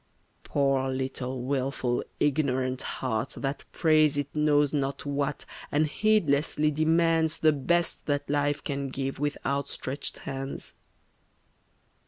Poor 0.43 0.89
little 0.89 1.43
wilful 1.43 2.03
ignorant 2.19 2.81
heart 2.81 3.35
that 3.37 3.63
prays 3.71 4.17
It 4.17 4.35
knows 4.35 4.73
not 4.73 5.05
what, 5.05 5.45
and 5.71 5.85
heedlessly 5.85 6.71
demands 6.71 7.37
The 7.37 7.51
best 7.53 8.07
that 8.07 8.27
life 8.27 8.63
can 8.63 8.89
give 8.89 9.19
with 9.19 9.37
out 9.45 9.69
stretched 9.69 10.17
hands! 10.25 10.73